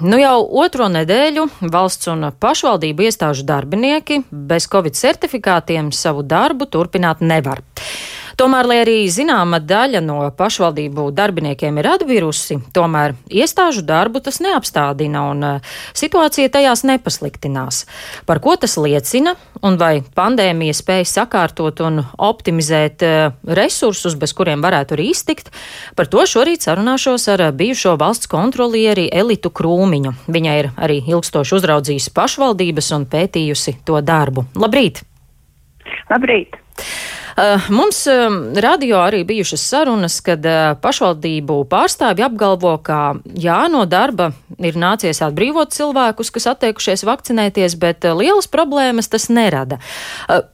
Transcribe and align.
Nu 0.00 0.16
jau 0.16 0.38
otro 0.62 0.86
nedēļu 0.88 1.42
valsts 1.72 2.08
un 2.08 2.30
pašvaldību 2.40 3.04
iestāžu 3.04 3.44
darbinieki 3.44 4.22
bez 4.32 4.64
covid 4.72 4.96
certifikātiem 4.96 5.90
savu 5.92 6.24
darbu 6.24 6.64
turpināt 6.72 7.20
nevar. 7.20 7.60
Tomēr, 8.40 8.64
lai 8.64 8.76
arī 8.80 8.94
zināma 9.12 9.58
daļa 9.60 10.00
no 10.00 10.14
pašvaldību 10.32 11.10
darbiniekiem 11.12 11.76
ir 11.76 11.88
atbirusi, 11.90 12.56
tomēr 12.72 13.12
iestāžu 13.28 13.82
darbu 13.84 14.22
tas 14.24 14.38
neapstādina 14.40 15.26
un 15.28 15.44
eh, 15.44 15.74
situācija 16.00 16.48
tajās 16.54 16.80
nepasliktinās. 16.88 17.82
Par 18.24 18.40
ko 18.40 18.56
tas 18.56 18.78
liecina 18.80 19.34
un 19.60 19.76
vai 19.76 20.00
pandēmija 20.16 20.78
spēja 20.78 21.10
sakārtot 21.12 21.84
un 21.84 22.00
optimizēt 22.16 23.04
eh, 23.04 23.36
resursus, 23.60 24.16
bez 24.16 24.32
kuriem 24.32 24.64
varētu 24.64 24.96
arī 24.96 25.10
iztikt, 25.12 25.52
par 25.92 26.08
to 26.08 26.24
šorīt 26.24 26.64
sarunāšos 26.64 27.28
ar 27.36 27.44
bijušo 27.52 27.98
valsts 28.00 28.32
kontrolieri 28.32 29.10
Elitu 29.12 29.52
Krūmiņu. 29.52 30.16
Viņa 30.32 30.58
ir 30.62 30.72
arī 30.80 31.02
ilgstoši 31.12 31.58
uzraudzījusi 31.60 32.16
pašvaldības 32.16 32.92
un 32.96 33.04
pētījusi 33.04 33.82
to 33.84 34.00
darbu. 34.00 34.48
Labrīt! 34.56 35.04
Labrīt! 36.08 36.56
Eh, 37.40 37.60
mums 37.68 38.06
eh, 38.06 38.28
radio 38.60 38.96
arī 38.96 39.24
bijušas 39.24 39.62
sarunas, 39.68 40.18
kad 40.20 40.44
eh, 40.46 40.74
pašvaldību 40.82 41.56
pārstāvji 41.70 42.26
apgalvo, 42.26 42.74
ka 42.84 43.14
jā, 43.24 43.62
no 43.72 43.86
darba 43.88 44.30
ir 44.58 44.76
nācies 44.76 45.22
atbrīvot 45.24 45.72
cilvēkus, 45.72 46.32
kas 46.34 46.50
atteikušies 46.52 47.06
vakcinēties, 47.08 47.78
bet 47.80 48.04
lielas 48.04 48.50
problēmas 48.50 49.08
tas 49.08 49.30
nerada. 49.32 49.78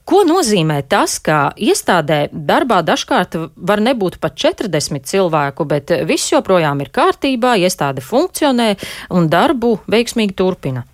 Ko 0.06 0.22
nozīmē 0.28 0.82
tas, 0.86 1.18
ka 1.18 1.50
iestādē 1.56 2.28
darbā 2.30 2.84
dažkārt 2.86 3.34
var 3.56 3.82
nebūt 3.82 4.20
pat 4.22 4.38
40 4.38 5.10
cilvēku, 5.10 5.66
bet 5.66 5.90
viss 6.06 6.30
joprojām 6.30 6.84
ir 6.84 6.92
kārtībā, 6.94 7.56
iestāde 7.66 8.04
funkcionē 8.04 8.74
un 9.10 9.32
darbu 9.32 9.80
veiksmīgi 9.90 10.38
turpina? 10.38 10.86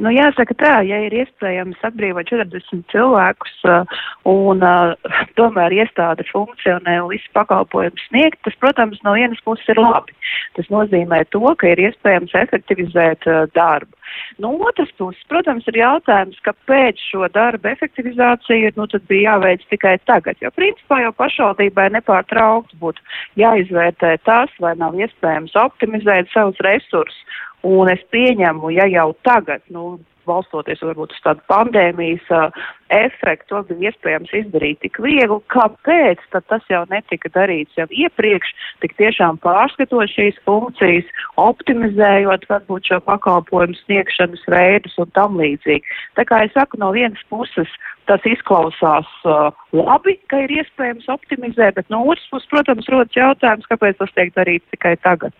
Nu, 0.00 0.08
jāsaka 0.14 0.54
tā, 0.56 0.72
ja 0.88 0.96
ir 1.04 1.12
iespējams 1.12 1.82
atbrīvot 1.84 2.30
40 2.30 2.86
cilvēkus 2.88 3.56
uh, 3.68 3.98
un 4.28 4.62
uh, 4.64 4.94
tomēr 5.36 5.74
iestāde 5.76 6.24
funkcionē 6.30 6.94
un 7.02 7.10
visu 7.12 7.28
pakalpojumu 7.36 8.00
sniegt, 8.06 8.40
tas, 8.46 8.56
protams, 8.62 9.02
no 9.04 9.12
vienas 9.18 9.42
puses 9.44 9.68
ir 9.68 9.80
labi. 9.82 10.16
Tas 10.56 10.70
nozīmē 10.72 11.20
to, 11.34 11.42
ka 11.60 11.74
ir 11.74 11.82
iespējams 11.90 12.32
efektivizēt 12.46 13.28
uh, 13.28 13.42
darbu. 13.56 13.92
No 14.40 14.54
otras 14.66 14.88
puses, 14.98 15.20
protams, 15.28 15.68
ir 15.68 15.76
jautājums, 15.82 16.40
kāpēc 16.48 16.98
šo 17.10 17.28
darbu 17.34 17.68
efektivizāciju 17.70 18.72
nu, 18.80 18.88
bija 19.10 19.34
jāveic 19.34 19.68
tikai 19.70 19.98
tagad. 20.08 20.40
Jo 20.40 20.50
principā 20.56 21.02
jau 21.04 21.12
pašvaldībai 21.20 21.90
nepārtraukti 21.98 22.80
būtu 22.80 23.04
jāizvērtē 23.38 24.16
tas, 24.24 24.56
vai 24.64 24.72
nav 24.80 24.96
iespējams 24.96 25.54
optimizēt 25.60 26.32
savus 26.32 26.58
resursus 26.64 27.20
Un 27.66 27.90
es 27.92 28.00
pieņemu, 28.12 28.70
ja 28.72 28.86
jau 28.88 29.10
tagad, 29.26 29.60
nu, 29.68 29.98
balstoties 30.30 30.82
varbūt 30.84 31.14
uz 31.14 31.22
tādu 31.24 31.42
pandēmijas 31.50 32.28
uh, 32.34 32.62
efektu, 32.92 33.50
to 33.50 33.60
bija 33.68 33.90
iespējams 33.90 34.32
izdarīt 34.42 34.80
tik 34.84 35.00
viegli, 35.02 35.38
kāpēc 35.52 36.22
tad 36.34 36.46
tas 36.52 36.64
jau 36.72 36.82
netika 36.92 37.30
darīts 37.34 37.76
jau 37.78 37.86
iepriekš, 37.90 38.52
tik 38.84 38.96
tiešām 39.00 39.40
pārskatot 39.44 40.10
šīs 40.12 40.38
funkcijas, 40.48 41.08
optimizējot 41.40 42.46
varbūt 42.50 42.92
šo 42.92 43.00
pakalpojumu 43.08 43.78
sniegšanas 43.82 44.46
veidus 44.54 44.98
un 45.02 45.12
tam 45.18 45.38
līdzīgi. 45.40 45.98
Tā 46.18 46.26
kā 46.28 46.44
es 46.46 46.54
saku, 46.56 46.80
no 46.82 46.92
vienas 46.96 47.22
puses 47.32 47.70
tas 48.10 48.24
izklausās 48.26 49.08
uh, 49.28 49.50
labi, 49.76 50.16
ka 50.32 50.44
ir 50.46 50.56
iespējams 50.62 51.10
optimizēt, 51.12 51.76
bet 51.78 51.92
no 51.92 52.02
otras 52.06 52.26
puses, 52.32 52.50
protams, 52.50 52.90
rodas 52.90 53.16
jautājums, 53.18 53.68
kāpēc 53.70 54.00
tas 54.00 54.18
tiek 54.18 54.34
darīts 54.38 54.66
tikai 54.74 54.96
tagad. 55.04 55.36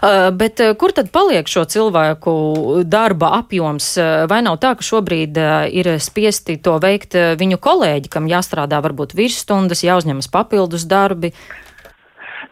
Uh, 0.00 0.30
bet 0.32 0.60
uh, 0.62 0.72
kur 0.78 0.94
tad 0.96 1.10
paliek 1.12 1.48
šo 1.50 1.66
cilvēku 1.68 2.32
darba 2.88 3.34
apjoms? 3.42 3.92
Uh, 4.00 4.24
vai 4.30 4.40
nav 4.46 4.56
tā, 4.62 4.72
ka 4.78 4.86
šobrīd 4.86 5.40
ir 5.72 5.90
spiesti 6.02 6.56
to 6.62 6.78
veikt 6.82 7.16
viņu 7.38 7.58
kolēģi, 7.62 8.12
kam 8.12 8.30
jāstrādā 8.30 8.80
varbūt 8.84 9.16
virsstundas, 9.18 9.84
jāuzņemas 9.84 10.30
papildus 10.32 10.86
darbi? 10.88 11.32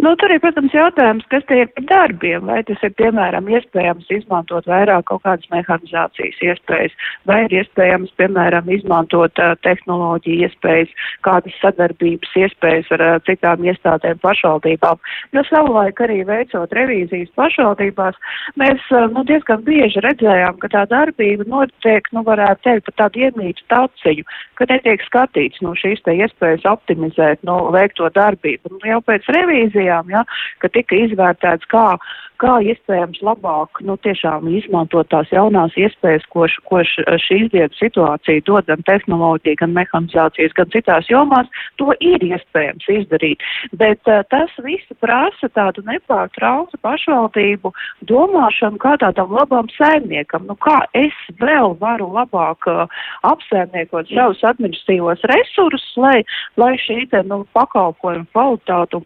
Nu, 0.01 0.15
tur 0.17 0.33
ir, 0.33 0.39
protams, 0.41 0.73
jautājums, 0.73 1.27
kas 1.29 1.43
te 1.45 1.59
ir 1.61 1.67
par 1.77 1.85
darbiem. 1.91 2.47
Vai 2.49 2.63
tas 2.65 2.81
ir, 2.87 2.93
piemēram, 2.97 3.49
iespējams 3.53 4.09
izmantot 4.17 4.65
vairāk 4.71 5.05
kaut 5.11 5.21
kādas 5.27 5.51
mehanizācijas 5.53 6.39
iespējas, 6.47 6.95
vai 7.29 7.43
ir 7.45 7.57
iespējams, 7.59 8.15
piemēram, 8.17 8.71
izmantot 8.73 9.43
uh, 9.45 9.53
tehnoloģiju 9.67 10.47
iespējas, 10.49 10.95
kādas 11.27 11.59
sadarbības 11.61 12.33
iespējas 12.45 12.89
ar 12.97 13.05
uh, 13.05 13.19
citām 13.27 13.67
iestādēm 13.69 14.23
pašvaldībām. 14.25 15.03
Jo 15.37 15.45
savulaik 15.51 16.01
arī 16.01 16.23
veicot 16.31 16.73
revīzijas 16.81 17.29
pašvaldībās, 17.37 18.17
mēs 18.63 18.89
uh, 18.97 19.05
nu, 19.13 19.27
diezgan 19.29 19.61
bieži 19.69 20.01
redzējām, 20.07 20.57
ka 20.65 20.73
tā 20.79 20.87
darbība 20.95 21.45
notiek, 21.45 22.09
nu, 22.17 22.25
varētu 22.25 22.65
teikt, 22.71 22.89
pa 22.89 22.97
tādu 23.05 23.27
iemītu 23.27 23.69
taciņu, 23.69 24.25
ka 24.57 24.71
netiek 24.73 25.05
skatīts 25.11 25.61
no 25.61 25.75
nu, 25.75 25.77
šīs 25.85 26.01
te 26.09 26.17
iespējas 26.17 26.65
optimizēt, 26.73 27.45
nu, 27.45 27.61
veikto 27.77 28.09
darbību. 28.17 28.73
Un 28.73 28.91
jau 28.95 29.05
pēc 29.05 29.29
revīzijas 29.37 29.90
diskusijām, 29.91 30.11
ja, 30.11 30.25
ka 30.61 30.69
tika 30.69 30.95
izvērtēts, 30.95 31.67
kā, 31.71 31.99
kā 32.41 32.61
iespējams 32.63 33.21
labāk 33.23 33.81
nu, 33.85 33.97
izmantot 34.01 35.09
tās 35.11 35.29
jaunās 35.31 35.73
iespējas, 35.77 36.25
ko, 36.31 36.47
ko 36.69 36.83
šīs 36.83 37.51
dienas 37.53 37.77
situācija 37.79 38.43
dod 38.47 38.67
gan 38.67 38.83
tehnoloģija, 38.87 39.61
gan 39.61 39.75
mehanizācijas, 39.75 40.53
gan 40.57 40.71
citās 40.73 41.09
jomās, 41.11 41.47
to 41.77 41.93
ir 42.01 42.21
iespējams 42.23 42.87
izdarīt. 42.89 43.41
Bet 43.73 44.01
uh, 44.07 44.23
tas 44.31 44.51
viss 44.65 44.87
prasa 45.01 45.49
tādu 45.53 45.83
nepārtrauktu 45.87 46.79
pašvaldību 46.83 47.73
domāšanu 48.09 48.79
kā 48.81 48.97
tādam 49.01 49.33
labam 49.33 49.69
saimniekam. 49.77 50.47
Nu, 50.49 50.57
kā 50.57 50.81
es 50.95 51.15
vēl 51.41 51.77
varu 51.81 52.09
labāk 52.15 52.67
uh, 52.71 52.87
apsaimniekot 53.29 54.09
savus 54.11 54.43
administratīvos 54.45 55.25
resursus, 55.29 55.93
lai, 56.01 56.23
lai 56.57 56.75
šī 56.81 57.05
te, 57.11 57.23
nu, 57.29 57.43
pakalpojumu 57.57 58.27
kvalitāte 58.33 58.97
un 58.97 59.05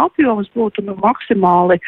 pakalpojumu 0.00 0.40
apjoms 0.40 0.50
būtu 0.54 0.84
nu, 0.84 0.96
maksimāli 1.00 1.78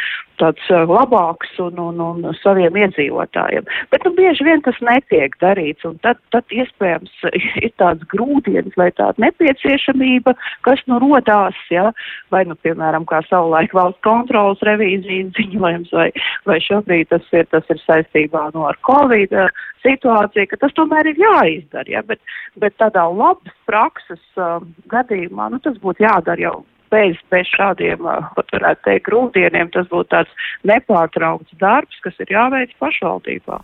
tāds 0.40 0.62
uh, 0.70 0.88
labāks 0.88 1.50
un, 1.60 1.78
un, 1.78 2.00
un 2.00 2.34
saviem 2.40 2.74
iedzīvotājiem. 2.74 3.64
Bet 3.92 4.04
nu, 4.04 4.12
bieži 4.16 4.44
vien 4.44 4.62
tas 4.62 4.78
netiek 4.80 5.36
darīts, 5.40 5.84
un 5.84 5.98
tad, 6.02 6.18
tad 6.32 6.44
iespējams 6.50 7.12
ir 7.64 7.70
tāds 7.78 8.02
grūdienis 8.10 8.74
vai 8.76 8.90
tāda 8.96 9.14
nepieciešamība, 9.22 10.34
kas 10.66 10.82
nu 10.90 10.98
rodās, 11.02 11.54
ja, 11.70 11.92
vai, 12.30 12.44
nu, 12.48 12.56
piemēram, 12.64 13.06
kā 13.06 13.22
savulaik 13.28 13.74
valsts 13.76 14.02
kontrolas 14.02 14.62
revīzijas 14.66 15.30
ziņojums, 15.38 15.92
vai, 15.92 16.08
vai 16.48 16.58
šobrīd 16.64 17.12
tas 17.12 17.28
ir, 17.36 17.46
tas 17.52 17.68
ir 17.70 17.82
saistībā 17.84 18.48
no 18.56 18.66
ar 18.70 18.80
Covid 18.88 19.36
uh, 19.36 19.52
situāciju, 19.84 20.48
ka 20.50 20.62
tas 20.64 20.74
tomēr 20.78 21.12
ir 21.12 21.22
jāizdara, 21.22 21.88
ja, 21.98 22.02
bet, 22.06 22.22
bet 22.58 22.74
tādā 22.82 23.06
labas 23.12 23.54
prakses 23.68 24.22
uh, 24.40 24.58
gadījumā, 24.90 25.52
nu, 25.52 25.62
tas 25.62 25.78
būtu 25.82 26.08
jādara 26.08 26.48
jau 26.48 26.58
bez, 26.92 27.18
bez 27.32 27.48
šādiem, 27.56 28.04
pat 28.36 28.54
varētu 28.54 28.84
teikt, 28.86 29.06
grūdieniem, 29.08 29.70
tas 29.74 29.88
būtu 29.90 30.10
tāds 30.12 30.48
nepārtraukts 30.68 31.56
darbs, 31.60 31.98
kas 32.04 32.18
ir 32.22 32.34
jāveic 32.34 32.74
pašvaldībā. 32.82 33.58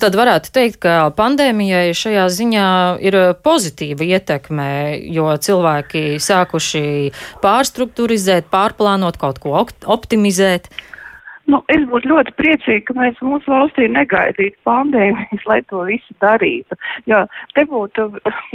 Tad 0.00 0.18
varētu 0.18 0.54
teikt, 0.54 0.80
ka 0.86 1.10
pandēmijai 1.18 1.92
šajā 1.98 2.24
ziņā 2.38 2.68
ir 3.04 3.18
pozitīva 3.44 4.06
ietekme, 4.16 4.70
jo 5.10 5.28
cilvēki 5.34 6.20
sākuši 6.22 6.86
pārstruktūrizēt, 7.44 8.50
pārplānot, 8.54 9.18
kaut 9.20 9.42
ko 9.42 9.58
optimizēt. 9.58 10.70
Nu, 11.50 11.60
es 11.72 11.82
būtu 11.90 12.08
ļoti 12.08 12.32
priecīga, 12.38 12.84
ka 12.88 12.94
mēs 12.96 13.18
mūsu 13.20 13.52
valstī 13.52 13.88
negaidītu 13.92 14.56
pandēmijas, 14.64 15.42
lai 15.50 15.58
to 15.68 15.82
visu 15.84 16.16
darītu. 16.24 16.78
Jo 17.10 17.24
te 17.56 17.66
būtu 17.68 18.06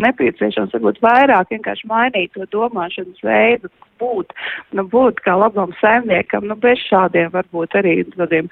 nepieciešams 0.05 0.73
varbūt 0.73 0.97
vairāk 1.05 1.53
vienkārši 1.53 1.89
mainīt 1.91 2.33
to 2.33 2.47
domāšanas 2.55 3.21
veidu, 3.25 3.69
būt, 4.01 4.33
nu, 4.77 4.85
būt 4.89 5.21
kā 5.25 5.35
labam 5.37 5.75
saimniekam, 5.81 6.47
nu, 6.49 6.57
bez 6.57 6.81
šādiem 6.87 7.29
varbūt 7.35 7.77
arī 7.77 7.99
tādiem 8.15 8.49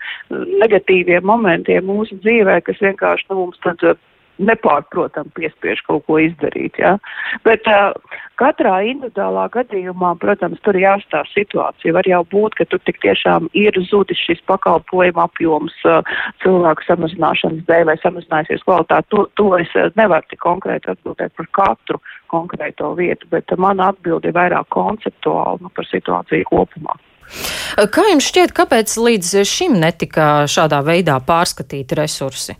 negatīviem 0.62 1.26
momentiem 1.26 1.88
mūsu 1.90 2.20
dzīvē, 2.22 2.60
kas 2.68 2.84
vienkārši 2.84 3.32
nu, 3.32 3.40
mums 3.42 3.66
tad 3.66 3.84
nepārprotam 4.40 5.30
piespiež 5.38 5.82
kaut 5.88 6.06
ko 6.08 6.20
izdarīt. 6.22 6.78
Ja? 6.82 6.96
Bet 7.46 7.68
uh, 7.72 7.96
katrā 8.40 8.80
individuālā 8.92 9.48
gadījumā, 9.54 10.14
protams, 10.22 10.62
tur 10.66 10.78
jāstāsta 10.80 11.24
situācija. 11.34 11.96
Var 11.98 12.10
jau 12.10 12.22
būt, 12.32 12.60
ka 12.60 12.68
tur 12.70 12.82
tik 12.86 13.02
tiešām 13.06 13.50
ir 13.58 13.78
zudis 13.90 14.22
šis 14.28 14.44
pakalpojuma 14.50 15.28
apjoms 15.28 15.76
uh, 15.90 16.02
cilvēku 16.44 16.88
samazināšanas 16.88 17.66
dēļ 17.70 17.90
vai 17.92 17.98
samazinājusies 18.04 18.66
kvalitāte. 18.68 19.10
To, 19.16 19.26
to 19.40 19.50
es 19.62 19.74
nevaru 20.00 20.26
tik 20.30 20.42
konkrēti 20.46 20.94
atbildēt 20.94 21.36
par 21.38 21.52
katru 21.62 22.02
konkrēto 22.34 22.94
vietu, 23.00 23.30
bet 23.34 23.52
uh, 23.54 23.62
mana 23.62 23.92
atbilde 23.94 24.30
ir 24.32 24.38
vairāk 24.38 24.70
konceptuāla 24.76 25.62
nu, 25.64 25.74
par 25.74 25.90
situāciju 25.90 26.50
kopumā. 26.52 26.98
Kā 27.92 28.06
jums 28.08 28.30
šķiet, 28.30 28.54
kāpēc 28.56 28.94
līdz 29.04 29.34
šim 29.48 29.76
netika 29.82 30.48
šādā 30.48 30.80
veidā 30.86 31.18
pārskatīti 31.28 31.98
resursi? 32.00 32.56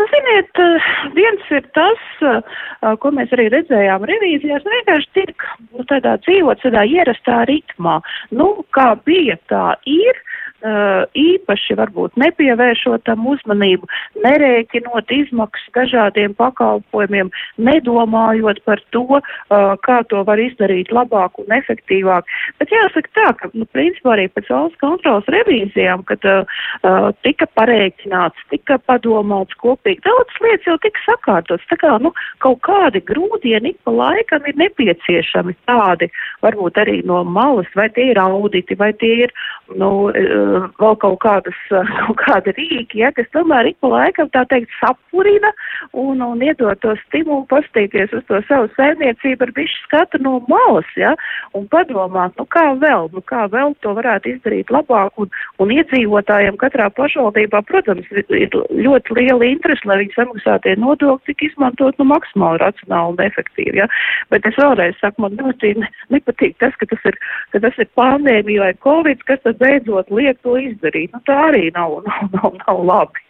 Nu, 0.00 0.06
ziniet, 0.08 0.56
eh, 0.56 0.84
viens 1.12 1.48
ir 1.50 1.64
tas, 1.76 2.04
eh, 2.24 2.94
ko 3.02 3.10
mēs 3.12 3.28
arī 3.36 3.50
redzējām 3.52 4.06
revīzijās, 4.08 4.64
nu, 4.64 4.72
vienkārši 4.78 5.08
tiek 5.12 5.44
nu, 5.76 5.84
tādā 5.90 6.14
dzīvot 6.24 6.62
tādā 6.64 6.86
ierastā 6.88 7.42
ritmā. 7.50 7.98
Nu, 8.32 8.64
kā 8.72 8.94
bija, 9.04 9.36
tā 9.52 9.74
ir. 9.84 10.16
Īpaši 10.60 11.76
varbūt 11.78 12.16
nepievēršot 12.20 13.04
tam 13.08 13.26
uzmanību, 13.32 13.88
nerēķinot 14.24 15.10
izmaksas 15.14 15.72
dažādiem 15.76 16.34
pakalpojumiem, 16.36 17.30
nedomājot 17.56 18.60
par 18.64 18.82
to, 18.94 19.20
kā 19.48 20.00
to 20.10 20.22
var 20.28 20.40
izdarīt 20.40 20.92
labāk 20.92 21.38
un 21.40 21.52
efektīvāk. 21.56 22.28
Bet 22.60 22.72
jāsaka 22.74 23.12
tā, 23.16 23.28
ka, 23.40 23.50
nu, 23.54 23.66
principā 23.72 24.14
arī 24.16 24.28
pēc 24.28 24.50
valsts 24.52 24.80
kontrolas 24.82 25.28
revīzijām, 25.32 26.04
kad 26.08 26.24
uh, 26.28 27.10
tika 27.24 27.48
pareiķināts, 27.56 28.44
tika 28.52 28.78
padomāts 28.88 29.56
kopīgi, 29.62 30.02
daudz 30.04 30.40
lietas 30.44 30.68
jau 30.68 30.76
tika 30.84 31.04
sakārtotas. 31.06 31.66
Tā 31.72 31.80
kā, 31.80 31.96
nu, 32.04 32.12
kaut 32.44 32.60
kādi 32.66 33.02
grūdieni 33.08 33.74
pa 33.84 33.94
laikam 33.94 34.44
ir 34.50 34.58
nepieciešami 34.60 35.56
tādi, 35.68 36.10
varbūt 36.44 36.80
arī 36.82 37.00
no 37.08 37.22
malas, 37.24 37.68
vai 37.76 37.88
tie 37.94 38.10
ir 38.12 38.20
auditi, 38.20 38.76
vai 38.78 38.92
tie 39.00 39.26
ir, 39.26 39.34
nu, 39.80 40.10
uh, 40.10 40.49
vēl 40.80 40.96
kaut 41.02 41.18
kādas, 41.22 41.56
uh, 41.70 41.86
kaut 42.06 42.20
kādi 42.24 42.54
rīki, 42.56 43.00
ja, 43.02 43.10
kas 43.16 43.28
tomēr 43.34 43.70
ik 43.70 43.78
pa 43.82 43.92
laikam, 43.92 44.30
tā 44.34 44.44
teikt, 44.50 44.72
sapurina 44.80 45.52
un, 45.92 46.22
un 46.24 46.42
iedod 46.44 46.78
to 46.82 46.94
stimulu 47.06 47.46
pastīties 47.50 48.12
uz 48.16 48.24
to 48.28 48.40
savu 48.48 48.70
saimniecību 48.76 49.46
ar 49.46 49.54
bišķi 49.56 49.84
skatu 49.86 50.20
no 50.24 50.38
malas, 50.50 50.88
ja, 50.98 51.14
un 51.56 51.66
padomāt, 51.72 52.36
nu 52.40 52.46
kā 52.50 52.66
vēl, 52.80 53.10
nu 53.14 53.22
kā 53.30 53.46
vēl 53.52 53.74
to 53.84 53.94
varētu 53.98 54.34
izdarīt 54.34 54.72
labāk, 54.74 55.16
un, 55.20 55.30
un 55.62 55.74
iedzīvotājiem 55.74 56.58
katrā 56.60 56.90
pašvaldībā, 56.96 57.62
protams, 57.68 58.08
ir 58.14 58.54
ļoti 58.54 59.18
liela 59.18 59.50
interese, 59.50 59.86
lai 59.88 60.00
viņi 60.02 60.16
samaksātie 60.16 60.76
nodokļi 60.80 61.30
tik 61.30 61.46
izmantot 61.50 61.98
nu 62.00 62.08
maksimāli 62.10 62.62
racionāli 62.62 63.14
un 63.14 63.24
efektīvi, 63.26 63.82
ja, 63.82 63.88
bet 64.32 64.46
es 64.48 64.58
vēlreiz 64.60 64.98
saku, 65.00 65.26
man 65.26 65.38
ļoti 65.38 65.74
nepatīk 66.14 66.56
tas, 66.62 66.74
ka 66.80 66.88
tas 66.90 67.10
ir, 67.10 67.18
ka 67.54 67.62
tas 67.62 67.78
ir 67.80 67.90
pandēmija 67.98 68.66
vai 68.66 68.72
covid, 68.84 69.22
kas 69.28 69.42
tad 69.44 69.60
beidzot 69.60 70.10
liek 70.14 70.39
to 70.44 70.56
izdarīt. 70.60 71.12
Nu, 71.14 71.20
tā 71.26 71.36
arī 71.50 71.68
nav, 71.74 72.00
nav, 72.06 72.28
nav, 72.34 72.58
nav 72.62 72.84
labi. 72.92 73.24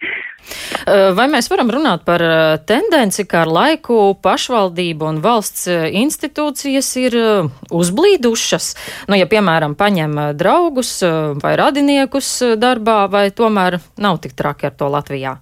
Vai 1.14 1.26
mēs 1.28 1.50
varam 1.52 1.68
runāt 1.70 2.06
par 2.06 2.22
tendenci, 2.66 3.26
ka 3.28 3.42
ar 3.44 3.50
laiku 3.52 3.98
pašvaldība 4.24 5.10
un 5.10 5.20
valsts 5.22 5.68
institūcijas 5.68 6.88
ir 7.02 7.16
uzblīdušas? 7.68 8.70
Nu, 9.12 9.18
ja, 9.20 9.28
piemēram, 9.30 9.76
paņem 9.78 10.16
draugus 10.40 10.96
vai 11.42 11.54
radiniekus 11.60 12.32
darbā, 12.56 13.02
vai 13.12 13.28
tomēr 13.36 13.78
nav 14.00 14.22
tik 14.24 14.34
traki 14.38 14.70
ar 14.70 14.78
to 14.80 14.88
Latvijā? 14.90 15.36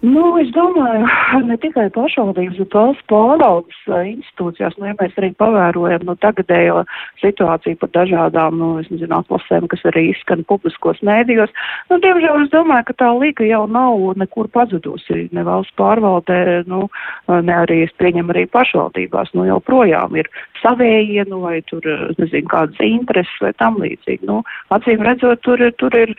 Nu, 0.00 0.22
es 0.40 0.48
domāju, 0.56 1.04
ne 1.50 1.56
tikai 1.60 1.90
pašvaldības, 1.92 2.56
bet 2.62 2.76
valsts 2.76 3.04
pārvaldes 3.10 3.80
institūcijās, 3.90 4.78
nu, 4.80 4.86
ja 4.88 4.94
mēs 4.96 5.18
arī 5.20 5.28
pavērojam 5.36 6.06
nu, 6.08 6.14
tagadējo 6.24 6.86
situāciju 7.20 7.76
par 7.82 7.90
dažādām, 7.98 8.56
nu, 8.56 8.70
es 8.80 8.88
nezinu, 8.88 9.18
atlasēm, 9.18 9.68
kas 9.68 9.84
arī 9.90 10.06
izskan 10.14 10.46
publiskos 10.48 11.02
mēdījos, 11.04 11.52
nu, 11.92 12.00
diemžēl 12.00 12.46
es 12.46 12.52
domāju, 12.54 12.86
ka 12.88 12.96
tā 13.04 13.10
līga 13.18 13.44
jau 13.44 13.66
nav 13.68 14.06
nekur 14.22 14.48
pazudusi, 14.54 15.26
ne 15.36 15.44
valsts 15.44 15.76
pārvaldē, 15.76 16.40
nu, 16.70 16.86
ne 17.28 17.58
arī, 17.60 17.82
es 17.84 17.92
pieņemu 18.00 18.32
arī 18.32 18.46
pašvaldībās, 18.56 19.34
nu, 19.36 19.44
joprojām 19.50 20.16
ir 20.16 20.32
savējie, 20.62 21.26
nu, 21.28 21.42
vai 21.44 21.60
tur, 21.68 21.84
nezinu, 22.16 22.48
kādas 22.48 22.80
intereses 22.84 23.44
vai 23.44 23.52
tam 23.60 23.76
līdzīgi. 23.84 24.24
Nu, 24.28 24.40
acīm 24.72 25.04
redzot, 25.04 25.44
tur, 25.44 25.60
tur 25.76 25.96
ir 25.96 26.16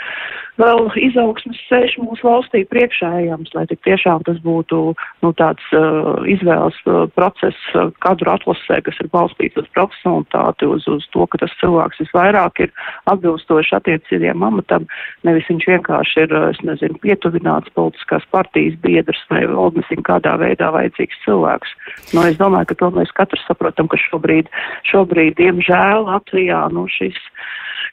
vēl 0.62 0.90
izaugsmes 1.02 1.60
ceļš 1.70 1.98
mūsu 2.04 2.28
valstī 2.28 2.64
priekšējams, 2.70 3.54
lai 3.58 3.66
tik 3.72 3.82
tiešām 3.88 4.26
tas 4.28 4.40
būtu 4.44 4.80
nu, 5.24 5.32
tāds 5.40 5.64
uh, 5.78 6.20
izvēles 6.30 6.78
uh, 6.86 7.06
process 7.16 7.58
uh, 7.74 7.90
kadru 8.04 8.34
atlasē, 8.34 8.82
kas 8.86 9.00
ir 9.02 9.10
balstīts 9.14 9.60
uz 9.62 9.70
profesionalitāti, 9.76 10.68
uz, 10.68 10.88
uz 10.92 11.08
to, 11.16 11.26
ka 11.32 11.42
tas 11.42 11.56
cilvēks 11.62 12.04
visvairāk 12.04 12.64
ir 12.66 12.74
atbilstoši 13.12 13.78
attiecīgiem 13.80 14.44
amatam, 14.46 14.88
nevis 15.28 15.48
viņš 15.50 15.68
vienkārši 15.72 16.26
ir, 16.26 16.36
uh, 16.36 16.50
es 16.52 16.62
nezinu, 16.68 17.00
pietuvināts 17.06 17.74
politiskās 17.78 18.28
partijas 18.36 18.78
biedrs 18.84 19.24
vai 19.32 19.46
vēl 19.48 19.76
nezinu 19.80 20.06
kādā 20.08 20.36
veidā 20.42 20.72
vajadzīgs 20.76 21.24
cilvēks. 21.26 21.76
Nu, 22.16 22.26
es 22.28 22.40
domāju, 22.42 22.72
ka 22.72 22.80
to 22.84 22.92
mēs 22.98 23.14
katrs 23.18 23.46
saprotam, 23.48 23.90
ka 23.92 24.00
šobrīd, 24.10 24.52
šobrīd 24.92 25.38
diemžēl, 25.40 26.08
Latvijā, 26.10 26.66
nu, 26.76 26.88
šis, 26.92 27.18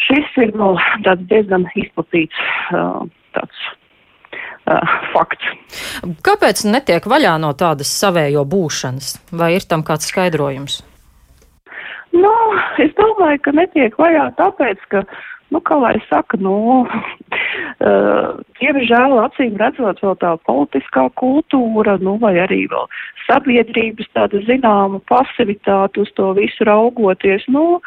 šis 0.08 0.42
ir 0.42 0.56
nu, 0.58 0.75
tāds 1.06 1.25
diezgan 1.30 1.69
izplatīts 1.78 2.46
uh, 2.75 3.06
tāds 3.36 3.69
uh, 4.69 4.99
fakts. 5.15 5.49
Kāpēc 6.25 6.65
netiek 6.69 7.09
vaļā 7.09 7.35
no 7.43 7.55
tādas 7.59 7.91
savējo 8.00 8.44
būšanas? 8.49 9.17
Vai 9.32 9.55
ir 9.56 9.67
tam 9.69 9.85
kāds 9.87 10.09
skaidrojums? 10.12 10.82
Nu, 12.17 12.35
es 12.82 12.93
domāju, 12.99 13.41
ka 13.44 13.53
netiek 13.56 13.97
vaļā 14.00 14.31
tāpēc, 14.38 14.85
ka, 14.93 15.05
nu, 15.55 15.61
kā 15.65 15.79
lai 15.81 15.97
saka, 16.09 16.39
nu, 16.43 16.55
uh, 17.89 18.39
diemžēl 18.61 19.17
acīm 19.25 19.56
redzot 19.61 20.03
vēl 20.05 20.17
tā 20.23 20.35
politiskā 20.49 21.09
kultūra, 21.21 21.99
nu, 22.03 22.17
vai 22.23 22.35
arī 22.45 22.65
vēl 22.71 22.89
sabiedrības 23.29 24.09
tāda 24.17 24.41
zināma 24.49 25.00
pasivitāte 25.11 26.03
uz 26.05 26.12
to 26.17 26.33
visu 26.39 26.67
raugoties, 26.69 27.45
nu, 27.53 27.81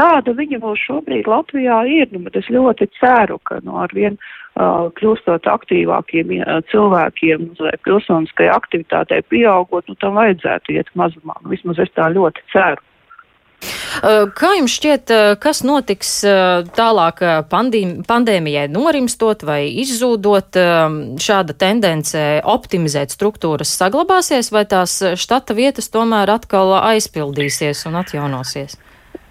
tāda 0.00 0.34
viņa 0.36 0.60
vēl 0.64 0.76
šobrīd 0.80 1.28
Latvijā 1.30 1.82
ir, 1.92 2.10
nu, 2.12 2.24
bet 2.26 2.38
es 2.40 2.50
ļoti 2.52 2.90
ceru, 2.98 3.38
ka, 3.48 3.60
nu, 3.66 3.76
ar 3.84 3.92
vien 3.96 4.16
uh, 4.18 4.88
kļūstot 4.98 5.48
aktīvākiem 5.48 6.34
uh, 6.40 6.58
cilvēkiem, 6.72 7.50
vai 7.60 7.74
pilsoniskai 7.84 8.50
aktivitātei 8.52 9.22
pieaugot, 9.32 9.88
nu, 9.88 9.98
tam 10.02 10.20
vajadzētu 10.20 10.76
iet 10.76 10.92
mazumā. 10.98 11.36
Nu, 11.42 11.52
vismaz 11.54 11.80
es 11.84 11.92
tā 11.96 12.10
ļoti 12.14 12.44
ceru. 12.54 12.84
Kā 13.98 14.50
jums 14.58 14.74
šķiet, 14.78 15.12
kas 15.42 15.62
notiks 15.66 16.10
tālāk 16.76 17.22
pandēmijai 17.50 18.66
norimstot 18.70 19.44
vai 19.48 19.60
izzūdot? 19.82 20.58
Šāda 21.22 21.56
tendence 21.58 22.24
optimizēt 22.46 23.14
struktūras 23.14 23.72
saglabāsies 23.80 24.52
vai 24.54 24.64
tās 24.70 24.98
štata 25.18 25.56
vietas 25.58 25.90
tomēr 25.94 26.30
atkal 26.38 26.76
aizpildīsies 26.80 27.86
un 27.90 27.98
atjaunosies? 28.02 28.78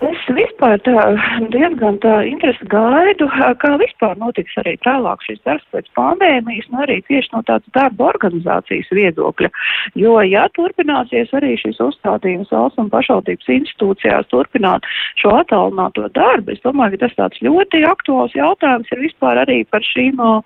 Es 0.03 0.27
vispār 0.57 0.79
tā 0.81 1.49
diezgan 1.53 1.99
tā 2.01 2.25
interesi 2.25 2.65
gaidu, 2.65 3.27
kā 3.61 3.77
vispār 3.77 4.17
notiks 4.17 4.55
arī 4.57 4.77
tālāk 4.81 5.21
šis 5.21 5.39
darbs 5.45 5.65
pēc 5.71 5.85
pandēmijas, 5.95 6.67
un 6.71 6.81
arī 6.81 7.01
tieši 7.07 7.29
no 7.33 7.43
tādas 7.45 7.67
darba 7.73 8.09
organizācijas 8.09 8.89
viedokļa. 8.91 9.49
Jo, 9.95 10.21
ja 10.21 10.47
turpināsies 10.55 11.29
arī 11.33 11.57
šis 11.57 11.79
uzstādījums 11.79 12.51
valsts 12.51 12.79
un 12.79 12.89
pašvaldības 12.89 13.47
institūcijās 13.47 14.27
turpināt 14.31 14.83
šo 15.21 15.35
attālināto 15.37 16.09
darbu, 16.13 16.51
es 16.51 16.63
domāju, 16.65 16.97
ka 16.97 17.05
tas 17.05 17.17
tāds 17.17 17.41
ļoti 17.45 17.85
aktuāls 17.85 18.33
jautājums 18.33 18.89
ir 18.91 19.05
vispār 19.05 19.43
arī 19.45 19.63
par 19.69 19.85
šīm 19.85 20.17
uh, 20.17 20.41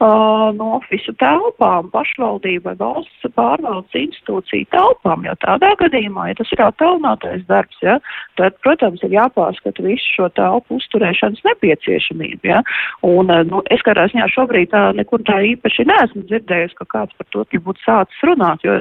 no 0.00 0.76
ofisu 0.76 1.14
telpām, 1.20 1.88
pašvaldību 1.94 2.68
vai 2.68 2.76
valsts 2.80 3.32
pārvaldes 3.36 3.96
institūciju 3.96 4.68
telpām, 4.74 5.24
jo 5.24 5.32
tādā 5.40 5.72
gadījumā, 5.80 6.28
ja 6.30 6.38
tas 6.40 6.52
ir 6.52 6.62
attālinātais 6.66 7.46
darbs, 7.48 7.78
ja, 7.82 7.98
tad, 8.36 8.58
protams, 8.64 9.02
ir 9.06 9.16
jāpārskata 9.46 9.84
visu 9.84 10.14
šo 10.14 10.28
telpu 10.34 10.76
uzturēšanas 10.76 11.42
nepieciešamību. 11.44 12.40
Ja? 12.44 12.62
Un, 13.02 13.30
eh, 13.30 13.44
nu, 13.44 13.62
es 13.70 13.80
kādā 13.82 14.08
ziņā 14.10 14.28
šobrīd 14.32 14.70
tā 14.70 14.94
nekur 14.96 15.22
tā 15.22 15.40
īpaši 15.54 15.86
neesmu 15.86 16.24
dzirdējusi, 16.26 16.76
ka 16.76 16.84
kāds 16.84 17.12
par 17.16 17.26
to 17.30 17.44
būtu 17.44 17.80
sācis 17.84 18.24
runāt, 18.24 18.62
jo 18.62 18.80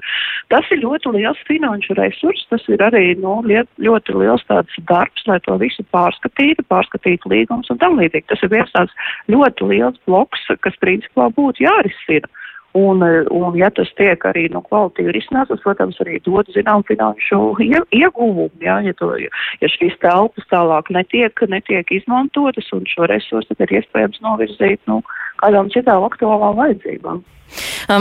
tas 0.50 0.66
ir 0.72 0.82
ļoti 0.82 1.14
liels 1.16 1.38
finanšu 1.48 1.96
resurs, 1.96 2.46
tas 2.50 2.62
ir 2.68 2.80
arī 2.80 3.18
nu, 3.18 3.42
liet, 3.46 3.68
ļoti 3.80 4.16
liels 4.18 4.44
tāds 4.48 4.74
darbs, 4.88 5.24
lai 5.28 5.40
to 5.40 5.58
visu 5.58 5.84
pārskatītu, 5.92 6.66
pārskatītu 6.70 7.30
līgums 7.30 7.70
un 7.70 7.78
tam 7.78 7.98
līdzīgi. 8.00 8.28
Tas 8.28 8.44
ir 8.44 8.50
viens 8.50 8.72
tāds 8.72 8.92
ļoti 9.30 9.70
liels 9.70 10.00
bloks, 10.06 10.40
kas 10.62 10.76
principā 10.82 11.30
būtu 11.30 11.66
jārisina. 11.66 12.28
Un, 12.76 13.04
un 13.32 13.56
ja 13.56 13.70
tas 13.72 13.88
tiek 13.96 14.26
arī 14.28 14.50
nu, 14.52 14.60
kvalitīvi 14.66 15.14
risināts, 15.16 15.48
tas, 15.48 15.62
protams, 15.64 16.00
arī 16.04 16.18
dod 16.26 16.50
zinām 16.52 16.84
finanšu 16.84 17.56
ieguvumu, 17.64 18.50
ja, 18.60 18.82
ja, 18.84 18.92
to, 19.00 19.14
ja 19.16 19.70
šīs 19.72 19.96
telpas 20.02 20.50
tālāk 20.52 20.92
netiek, 20.92 21.46
netiek 21.48 21.94
izmantotas 21.96 22.68
un 22.76 22.84
šo 22.92 23.08
resursu 23.08 23.56
ir 23.64 23.78
iespējams 23.80 24.20
novirzīt, 24.26 24.82
nu, 24.92 25.00
kādām 25.40 25.72
citām 25.72 26.04
aktuālām 26.10 26.60
vajadzībām. 26.60 27.24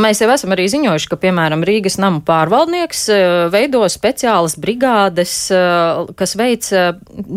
Mēs 0.00 0.22
jau 0.22 0.28
esam 0.32 0.54
arī 0.54 0.66
ziņojuši, 0.72 1.08
ka, 1.10 1.18
piemēram, 1.20 1.64
Rīgas 1.66 1.98
namu 2.00 2.22
pārvaldnieks 2.26 3.06
veido 3.52 3.82
speciālas 3.90 4.56
brigādes, 4.60 5.34
kas 6.18 6.34
veic 6.38 6.68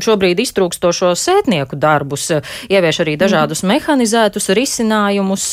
šobrīd 0.03 0.41
iztrūkstošo 0.43 1.13
sētnieku 1.17 1.77
darbus, 1.79 2.29
ievieš 2.69 3.01
arī 3.03 3.17
dažādus 3.19 3.63
mm. 3.63 3.73
mehanizētus 3.73 4.49
risinājumus. 4.57 5.47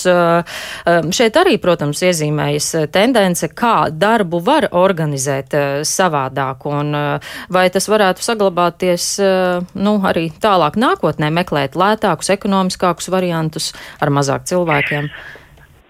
Šeit 1.19 1.39
arī, 1.41 1.57
protams, 1.63 2.03
iezīmējas 2.07 2.71
tendence, 2.95 3.51
kā 3.55 3.89
darbu 3.91 4.41
var 4.45 4.69
organizēt 4.73 5.57
savādāk, 5.89 6.67
un 6.71 6.95
vai 7.53 7.67
tas 7.75 7.89
varētu 7.91 8.25
saglabāties, 8.25 9.09
nu, 9.75 9.97
arī 10.07 10.29
tālāk 10.43 10.79
nākotnē 10.81 11.31
meklēt 11.35 11.79
lētākus, 11.79 12.33
ekonomiskākus 12.35 13.11
variantus 13.13 13.73
ar 14.01 14.13
mazāk 14.15 14.47
cilvēkiem. 14.51 15.11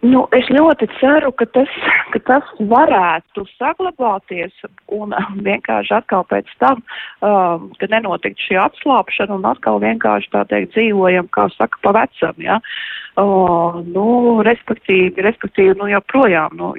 Nu, 0.05 0.27
es 0.37 0.49
ļoti 0.53 0.89
ceru, 0.99 1.31
ka 1.33 1.47
tas, 1.57 1.71
ka 2.13 2.21
tas 2.29 2.49
varētu 2.69 3.47
saglabāties 3.55 4.67
un 4.93 5.15
vienkārši 5.47 5.95
atkal 5.97 6.27
pēc 6.29 6.51
tam, 6.61 6.83
um, 7.25 7.71
ka 7.81 7.89
nenotiktu 7.89 8.51
šī 8.51 8.59
atslāpšana 8.67 9.39
un 9.39 9.49
atkal 9.49 9.81
vienkārši 9.81 10.29
tā 10.35 10.45
teikt 10.51 10.75
dzīvojam, 10.77 11.31
kā 11.33 11.49
saka, 11.57 11.81
pa 11.81 11.95
vecam, 11.97 12.37
ja. 12.45 12.61
Uh, 12.61 13.04
nu, 13.17 14.05
respektīvi, 14.43 15.23
respektīvi, 15.23 15.77
nu, 15.79 15.87
joprojām, 15.93 16.57
nu, 16.59 16.73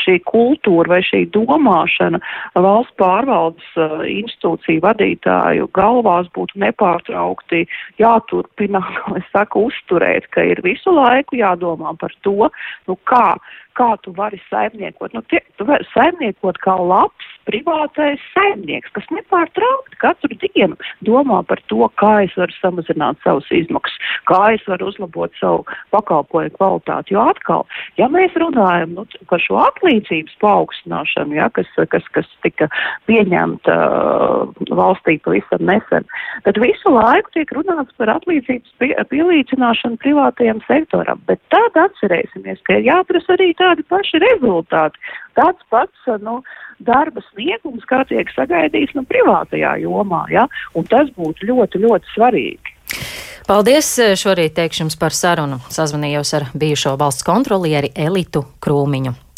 šī 0.00 0.18
kultūra 0.28 0.94
vai 0.94 1.00
šī 1.04 1.22
domāšana 1.32 2.20
valsts 2.54 2.94
pārvaldes 3.00 3.66
uh, 3.80 4.02
institūciju 4.04 4.82
vadītāju 4.84 5.70
galvās 5.76 6.28
būtu 6.36 6.60
nepārtraukti 6.60 7.64
jāturpina, 8.00 8.82
es 9.18 9.26
saku, 9.32 9.68
uzturēt, 9.70 10.28
ka 10.34 10.44
ir 10.44 10.60
visu 10.66 10.92
laiku 10.94 11.40
jādomā 11.40 11.94
par 12.00 12.14
to, 12.26 12.50
nu 12.86 12.98
kā, 13.08 13.36
kā 13.78 13.94
tu 14.04 14.12
vari 14.16 14.40
saimniekot. 14.50 15.14
Nu, 15.16 15.24
tie, 15.32 15.40
tu 15.56 15.68
vari 15.68 15.86
saimniekot 15.94 16.60
kā 16.60 16.76
labs 16.76 17.29
privātais 17.48 18.20
saimnieks, 18.34 18.92
kas 18.96 19.06
nepārtraukti 19.14 19.98
katru 20.02 20.36
dienu 20.42 20.76
domā 21.06 21.40
par 21.46 21.60
to, 21.72 21.82
kā 22.00 22.12
es 22.26 22.34
varu 22.38 22.54
samazināt 22.58 23.20
savus 23.24 23.48
izmaksas, 23.54 23.96
kā 24.30 24.40
es 24.56 24.64
varu 24.68 24.90
uzlabot 24.90 25.34
savu 25.40 25.64
pakalpojumu 25.94 26.54
kvalitāti. 26.56 27.14
Jo 27.14 27.26
atkal, 27.32 27.66
ja 28.00 28.08
mēs 28.12 28.36
runājam 28.40 28.94
nu, 28.98 29.06
par 29.30 29.42
šo 29.44 29.60
atlīdzības 29.64 30.36
paaugstināšanu, 30.42 31.38
ja, 31.38 31.48
kas, 31.56 31.70
kas, 31.92 32.06
kas 32.14 32.28
tika 32.44 32.70
pieņemta 33.10 33.76
uh, 33.76 34.68
valstī 34.76 35.16
pavisam 35.24 35.64
nesen, 35.68 36.06
tad 36.46 36.60
visu 36.62 36.94
laiku 36.94 37.34
tiek 37.36 37.54
runāts 37.56 37.96
par 38.00 38.12
atlīdzības 38.16 38.76
pie, 38.82 38.92
pielīdzināšanu 39.12 40.00
privātajam 40.02 40.62
sektoram. 40.68 41.22
Bet 41.30 41.42
tad 41.54 41.76
atcerēsimies, 41.86 42.62
ka 42.66 42.78
ir 42.78 42.88
jāprasa 42.90 43.36
arī 43.36 43.52
tādi 43.58 43.86
paši 43.90 44.22
rezultāti. 44.22 45.00
Tāds 45.38 45.62
pats, 45.72 46.10
nu, 46.24 46.40
darba 46.82 47.22
sniegums, 47.30 47.86
kā 47.90 48.02
tiek 48.08 48.30
sagaidīts 48.34 48.96
nu, 48.98 49.04
privātajā 49.08 49.76
jomā. 49.84 50.24
Ja? 50.32 50.48
Un 50.74 50.88
tas 50.90 51.12
būtu 51.16 51.48
ļoti, 51.50 51.82
ļoti 51.86 52.14
svarīgi. 52.16 52.76
Paldies! 53.50 53.88
Šorīt 54.20 54.54
teikšu 54.58 54.84
jums 54.84 54.98
par 55.00 55.14
sarunu. 55.16 55.58
Sazvanījos 55.74 56.34
ar 56.38 56.50
bijušo 56.54 56.94
valsts 57.00 57.26
kontrolieri 57.26 57.90
Elitu 57.98 58.44
Krūmiņu. 58.62 59.16